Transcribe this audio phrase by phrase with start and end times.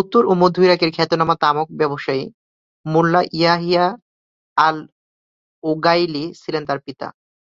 [0.00, 2.22] উত্তর ও মধ্য ইরাকের খ্যাতনামা তামাক ব্যবসায়ী
[2.86, 3.84] মোল্লা ইয়াহিয়া
[4.56, 7.06] আল-ওগাইলি ছিলেন তার পিতা।